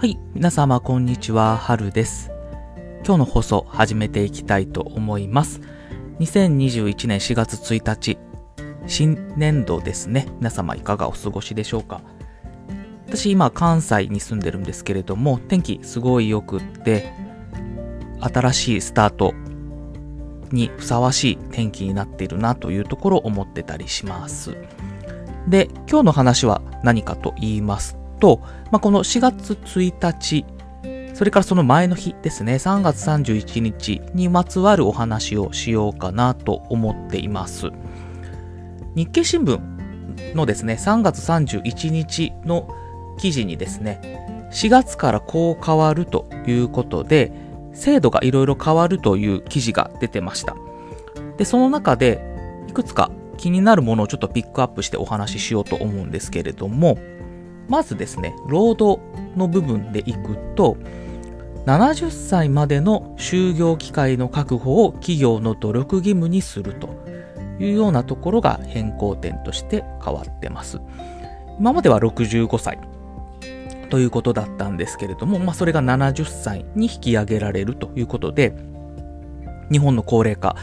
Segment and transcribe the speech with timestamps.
[0.00, 2.30] はい、皆様こんにちは、はるです。
[3.04, 5.60] 今日の放送始めていきたいと思います。
[6.20, 8.18] 2021年4月1日、
[8.86, 10.26] 新年度ですね。
[10.38, 12.00] 皆様いかがお過ごしでしょうか？
[13.08, 17.12] 私今関西に住んでるんですけれども、天気すごい良くって、
[18.20, 19.34] 新しいスタート
[20.50, 24.56] にふさわしい天気になっているなというところを思ってたりします。
[25.46, 30.44] で、今日の話は何かと言いますと、まあ、この4月1日、
[31.14, 37.70] それからその前の日ですね、3月31日にまつわるお話をしようかなと思っています。
[38.94, 39.60] 日経新聞
[40.34, 42.68] のですね、3月31日の
[43.18, 47.32] 記事にですね、4月からこう変わるということで、
[47.72, 50.56] 制度がいろいろ変わるという記事が出てました。
[51.36, 52.20] で、その中で、
[52.68, 56.98] いくつか気になるものをちょっとピックアップしてお話ししようと思うんですけれども、
[57.70, 59.00] まずですね、労働
[59.36, 60.76] の部分でいくと、
[61.66, 66.88] 70歳までの就業機会の確保を企業の努力義務にすると
[67.60, 70.80] いうようなところが変更点として変わってます。
[71.60, 72.80] 今までは65歳
[73.88, 78.52] ということだったんですけれども、まあ、それが70歳に引き上げられるということで、
[79.70, 80.56] 日本の高齢化、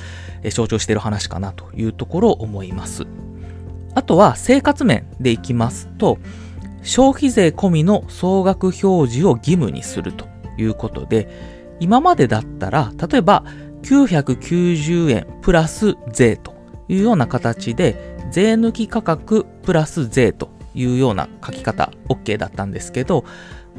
[0.44, 3.06] え象徴している話かなというところを思います。
[3.96, 6.18] あとは生活面でいきますと、
[6.88, 10.26] 消費税込みの総額表示を義務にすると
[10.58, 11.28] いうことで、
[11.82, 13.44] 今までだったら、例えば
[13.84, 16.56] 990円プラス税と
[16.88, 23.26] いうような形で、税抜き価格プラス税というような書き方 OK だったんですけど、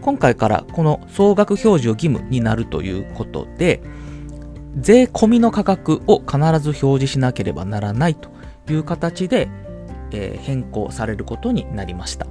[0.03, 3.81] 今回からこの総額表示を義務になるということで、
[4.77, 8.29] 税込みの価格を必ず表示しなければならないと
[8.71, 9.49] いう形で、
[10.13, 12.27] えー変更されることになりました。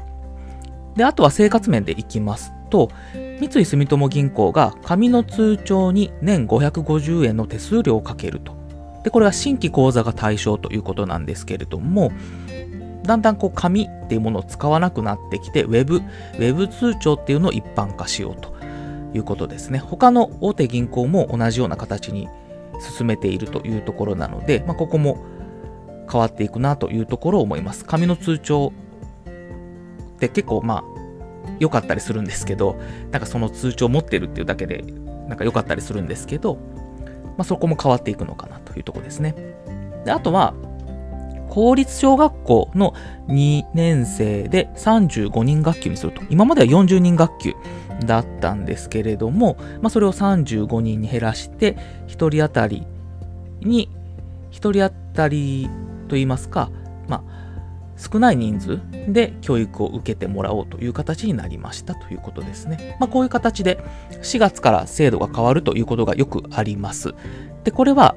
[0.98, 2.90] で、あとは生活面でいきますと、
[3.40, 8.58] 三井住友銀行が紙の通帳に年550円の手数料をかけると。
[9.04, 12.12] で、これは新規口座が対象ということなんですけれども、
[13.04, 18.54] だんだんこう紙っていうものを使わなくなってきて、ウェブ、ウェブ通帳っていうのを一般化しようと
[19.14, 19.80] いうことですね。
[19.80, 22.28] 他の大手銀行も同じような形に
[22.98, 25.24] 進めているというところなので、まあ、ここも
[26.12, 27.86] 変わっていくなというところを思います。
[27.86, 28.74] 紙の通帳
[30.18, 30.84] って結構まあ
[31.60, 32.78] 良かったりするんですけど、
[33.12, 34.84] なんかその通帳持ってるっていうだけで
[35.28, 39.36] なんか良かったりするんですけど、まあ、そこも変わっていくのかなというとこですね。
[40.06, 40.54] であとは、
[41.50, 42.94] 公立小学校の
[43.28, 46.22] 2年生で35人学級にすると。
[46.30, 47.54] 今までは40人学級
[48.06, 51.78] だったんですけれども、まあ、それを35人に減らして、
[52.08, 52.86] 1人当たり
[53.62, 53.90] に、
[54.52, 55.70] 1人当たり
[56.08, 56.70] と言いますか、
[57.98, 58.80] 少ない人数
[59.12, 62.96] で教育を受けてもらおうという形になりましたということですね。
[63.00, 63.80] まあ、こういう形で
[64.12, 67.16] 4月から制度が変わるということがよくあります。
[67.64, 68.16] で、これは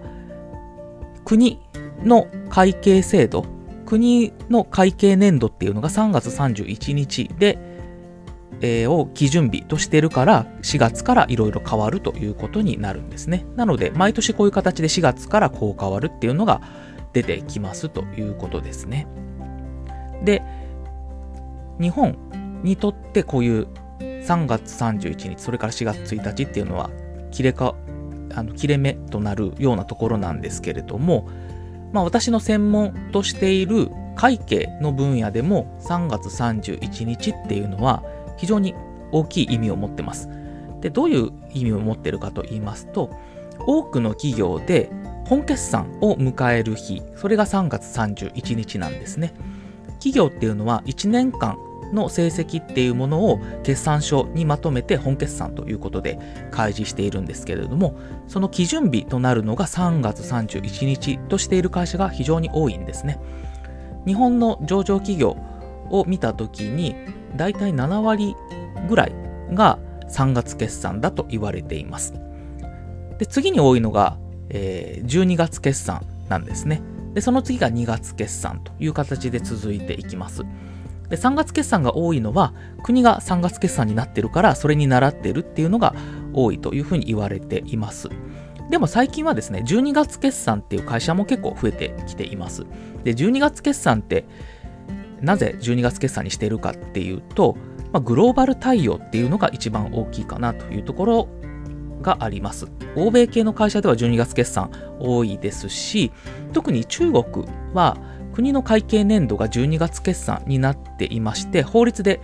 [1.24, 1.58] 国
[2.04, 3.44] の会計制度、
[3.86, 7.58] 国の会計年度っていうのが3月31日で、
[8.62, 13.46] えーを基準日としてるから4月からいろいろ変わるということになるんですね。
[13.56, 16.60] なので毎年こういう形で4月からこう変わるっていうのが
[17.14, 19.06] 出てきますということですね。
[20.24, 20.42] で、
[21.80, 22.16] 日本
[22.62, 23.66] にとってこういう
[24.00, 26.90] 3月31日、それから4月1日っていうのは
[27.30, 27.74] 切れか、
[28.34, 31.28] あの切れ目となるようなところなんですけれども、
[31.92, 38.02] まあ私の専門としている会計の分野でも3月31日っていうのは
[38.36, 38.74] 非常に
[39.12, 40.28] 大きい意味を持ってます。
[40.80, 43.10] で、どういう意味を持ってるかと言いますと、
[43.66, 44.90] 多くの企業で
[45.26, 49.32] 本決算を迎える日、それが3月31日なんですね。
[50.00, 51.56] 企業っていうのは1年間
[51.92, 56.18] の成績っていうものを決算書にまとめて本決算ということで
[56.50, 63.20] 開示しているんですけれども、その基準日となるのが3月31日としている会社が非常に多いんですね。
[64.06, 65.36] 日本の上場企業
[65.90, 66.94] を見たときに、
[67.36, 68.34] だいたい7割
[68.88, 69.12] ぐらい
[69.52, 69.78] が
[70.08, 72.14] 3月決算だと言われています。
[73.18, 74.16] で、次に多いのが、
[74.48, 76.82] えー12月決算なんですね。
[77.14, 80.44] で、その次が2月決算という形で続いていきます。
[81.08, 85.94] で、3月決算が多いのは、国が3月決算になってるから、それに倣ってるっていうのが
[86.32, 88.08] 多いというふうに言われています。
[88.70, 92.64] でも最近はですね、12月決算っていう会社も結構増えてきています。
[93.02, 94.26] で、12月決算って、
[95.20, 97.56] なぜ12月決算にしているかっていうと、
[97.92, 101.28] まあ、グローバル対応っていうのが一番大きいかなというところ
[102.02, 102.68] があります。
[102.96, 106.12] 欧米系の会社では12月決算多いですし、
[106.52, 107.24] 特に中国
[107.74, 107.96] は
[108.32, 112.20] 国の会計年度が12月決算になっていまして、法律で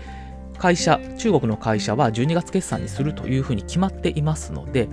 [0.59, 4.89] 会社、中国の会社は12月決算にするというふうに決まっていますので、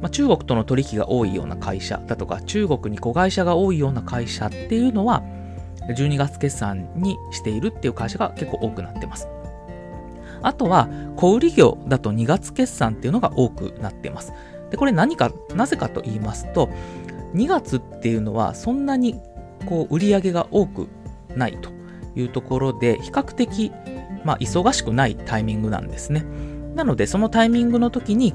[0.00, 5.22] まあ、中国との取引が多いような会社だとか、中国に子会社が多いような会社っていうのは、
[5.88, 9.28] 12月決算にしているっていう会社が結構多くなってます。
[10.44, 14.32] あとは、小売業だと2月決算っていうのが多くなってます。
[14.70, 16.68] で、これ何か、なぜかと言いますと、
[17.34, 19.20] 2月っていうのはそんなに
[19.66, 20.88] こう売り上げが多く
[21.34, 21.70] ないと
[22.14, 23.72] いうところで、比較的、
[24.24, 26.24] まあ、忙しくないタイミングなんですね。
[26.74, 28.34] なので、そのタイミングの時に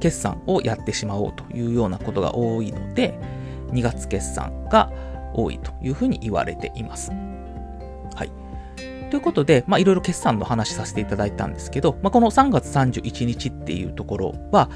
[0.00, 3.18] 決算をやってしまおうというようなことが多いので、
[3.72, 4.90] 2月決算が
[5.34, 7.12] 多いというふうに言われています。
[9.10, 14.70] ということで、まあ、いろいろ決算の話させていただいたんですけど、まあ、この3月31日っていうところは、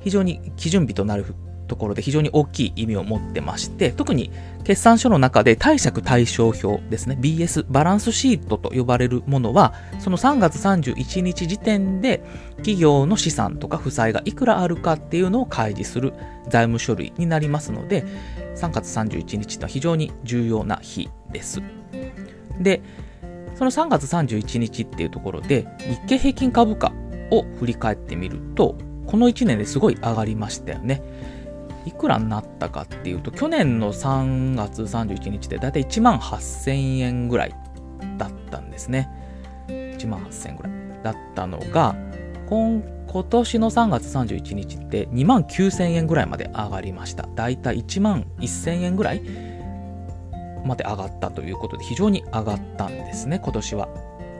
[0.00, 1.24] 非常に基準日となる
[1.72, 4.30] ところで非常に大きい意味を持ってまして、特に
[4.64, 12.22] 決算書の中で貸借対照表ですね、BS、バランスシートと呼ばれるものは、その3月31日時点で
[12.56, 16.12] 企業の資産とか負債がいくらあるかっていうのを開示する
[16.48, 18.04] 財務書類になりますので、
[18.56, 21.62] 3月31日とは非常に重要な日です。
[22.60, 22.82] で、
[23.54, 26.92] その3月31日っていうところで、日経平均株価
[27.30, 28.76] を振り返ってみると、
[29.06, 31.02] この1年ですごい上がりましたよね。
[31.84, 37.54] いくらになったかっていうと、去年の3月31日でだいたい1万8000円ぐらい
[38.18, 39.08] だったんですね。
[39.68, 40.72] 1万8000円ぐらい
[41.02, 41.96] だったのが、
[42.48, 42.82] 今
[43.12, 47.28] 今年の3月31日って2万9000円ぐらいまで上がりました。
[47.34, 49.22] だいたい1万1000円ぐらい
[50.64, 53.88] まで上がったということで、非常に上がったんですね、今年は。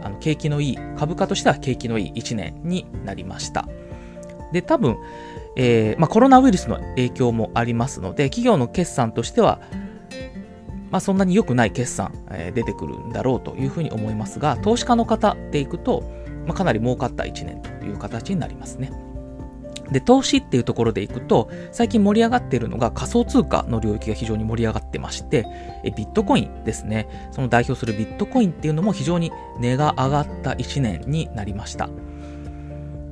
[0.05, 3.69] あの景気のいい、株価としては景気のいい1年になりました。
[4.53, 4.99] で、多分、
[5.57, 9.61] えー、まあ、コロナウイルスの影響もありますので、企業の決算としては、
[10.91, 16.03] まあ、そんなに良くない決算、えー、出てくるんだろうというふうに思いますが、投資家の方でいくと、
[16.47, 18.93] まあ、かなり儲かった1年という形になりますね。
[19.91, 25.47] で、投資っていうところでいくと、最近盛り上がっているのが仮想通貨の領域が非常に盛り上がってまして、
[25.85, 27.09] えビットコインですね。
[27.31, 31.89] その代表するビットコインっていうのも非常に値が上がった1年になりました。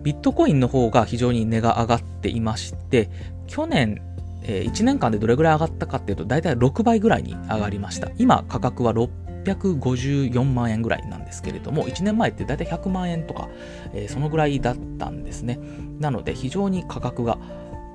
[0.02, 3.10] ビットコインの方が非常に値が上がっていまして、
[3.46, 4.00] 去年、
[4.42, 8.10] えー、1年間でどれぐらい上がったかっていうと、大体6倍ぐらいに上がりました。
[8.16, 13.48] 今、価格は654万円ぐらいなんですけれども、1年前って大体100万円とか、
[13.92, 15.58] えー、そのぐらいだったんですね。
[16.00, 17.38] なので、非常に価格が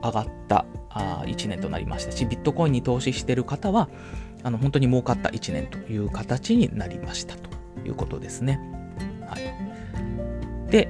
[0.02, 3.90] 上がったあ1年となりましたし、ビットコインに投資している方は、
[4.44, 7.50] あの本当に儲かった1年という形になりましたと
[7.86, 8.60] いうことですね。
[9.28, 10.88] はい、で、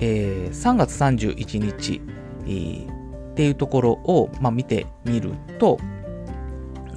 [0.00, 2.00] えー、3月31日、
[2.46, 5.78] えー、っていうところを、まあ、見てみると、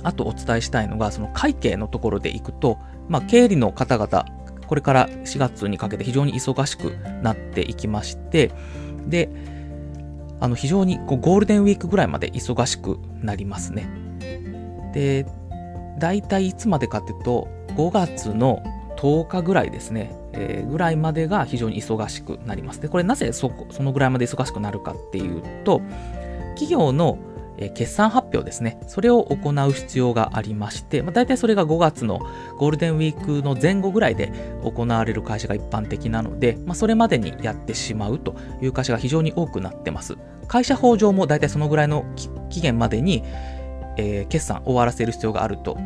[0.04, 2.80] あとお伝えしたいのが、その会計のところでいくと、
[3.10, 4.26] まあ、経理の方々、
[4.66, 8.52] これから4月にかけて非常に忙しくなっていきまして、
[9.10, 9.30] で、
[10.40, 13.90] あの非常にこうゴールデンウィークぐらいまで忙しくなりますね。
[14.94, 15.26] で、
[16.00, 18.64] 大体いつまでかっていうと、5月の
[18.98, 22.82] 10日ぐらいですね、えー、ぐらいまでが非常に忙しくなります。
[22.82, 25.82] で、これなぜそそのぐらいまで忙しくなるかっていうと、
[26.56, 27.18] 企業の
[27.74, 28.80] 決算発表ですね。
[28.88, 32.20] それを行う必要がありまして、まあ、大体それが5月の
[32.58, 34.32] ゴールデンウィークの前後ぐらいで
[34.64, 40.18] 行われる会社が一般的なので、まあ、それまでにやってしまうという会社が非常に多くなってます。
[40.48, 42.06] 会社法上も大体そのぐらいの
[42.50, 43.24] 期限までに、
[43.98, 45.78] えー、決算終わらせる必要があると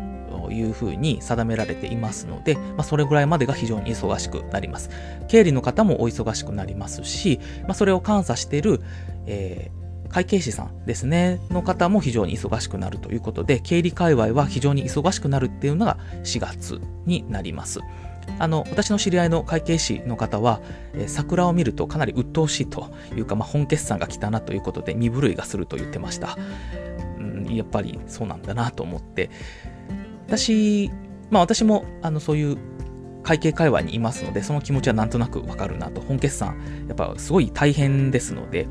[0.51, 4.89] いうふうに定められていますので、まあ、それぐらいまでが非常に忙しくなります。
[5.29, 8.81] 経理の方もお忙しくなりますし、まあ、それを監査している、
[9.25, 9.80] えー
[10.11, 17.79] 会計士さんですね、の方も非常に忙しくなるということで、経理界隈は非常に忙しくなるっていうのが4月になります。
[18.37, 20.61] あの、私の知り合いの会計士の方は、
[20.93, 26.37] えー、桜を見るとかなり鬱陶しいというか、まあ、本決算が来たなということで、身震いがすると言ってました。
[27.17, 29.29] うん、やっぱりそうなんだなと思って、
[30.27, 30.91] 私、
[31.29, 32.57] まあ私も、あの、そういう
[33.23, 36.01] 会計界隈にいますので、その気持ちはなんとなくわかるなと。
[36.01, 38.67] 本決算、やっぱすごい大変ですので、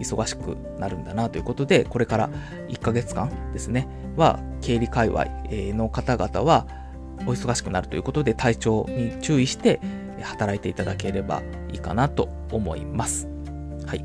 [0.00, 2.30] 忙しくなるんだなということで、これから
[2.68, 5.26] 1ヶ月間ですね、は、経理界隈
[5.74, 6.66] の方々は、
[7.26, 9.80] お忙しくなるということで、体調に注意して
[10.22, 13.28] 働いていただければいいかなと思います。
[13.86, 14.04] はい。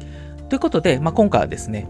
[0.49, 1.87] ということで、まあ、今回はですね、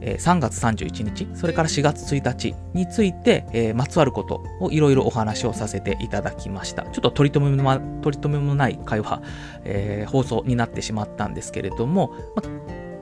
[0.00, 6.84] 3月31日、それから4月1日について、えー、まつわることをいろいろお話をさせていただきました。
[6.84, 9.22] ちょっと取り留めも取り留めもない会話、
[9.64, 12.42] えー、放送になってしまったんですけれども、ま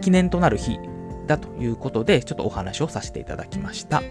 [0.06, 0.78] 記念となる日
[1.26, 4.04] だということで、ちょっとお話をさせていただきました。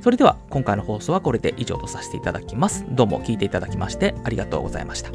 [0.00, 2.84] それでは今回の放送はこれで以上とさせていただきます。
[2.88, 5.12] どうも聞いていただきましてありがとうございました。